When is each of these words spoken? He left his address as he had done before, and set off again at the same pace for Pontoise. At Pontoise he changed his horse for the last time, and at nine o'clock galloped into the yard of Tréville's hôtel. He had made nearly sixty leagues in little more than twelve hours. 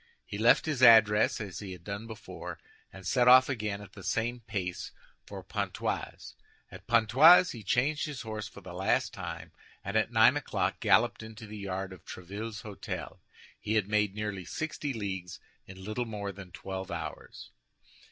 He 0.25 0.39
left 0.39 0.65
his 0.65 0.81
address 0.81 1.39
as 1.39 1.59
he 1.59 1.73
had 1.73 1.83
done 1.83 2.07
before, 2.07 2.57
and 2.91 3.05
set 3.05 3.27
off 3.27 3.47
again 3.49 3.81
at 3.81 3.93
the 3.93 4.01
same 4.01 4.39
pace 4.39 4.91
for 5.27 5.43
Pontoise. 5.43 6.33
At 6.71 6.87
Pontoise 6.87 7.51
he 7.51 7.61
changed 7.61 8.07
his 8.07 8.23
horse 8.23 8.47
for 8.47 8.61
the 8.61 8.73
last 8.73 9.13
time, 9.13 9.51
and 9.85 9.95
at 9.95 10.11
nine 10.11 10.35
o'clock 10.37 10.79
galloped 10.79 11.21
into 11.21 11.45
the 11.45 11.55
yard 11.59 11.93
of 11.93 12.03
Tréville's 12.03 12.63
hôtel. 12.63 13.19
He 13.59 13.75
had 13.75 13.87
made 13.87 14.15
nearly 14.15 14.43
sixty 14.43 14.91
leagues 14.91 15.39
in 15.67 15.83
little 15.83 16.05
more 16.05 16.31
than 16.31 16.49
twelve 16.51 16.89
hours. 16.89 17.51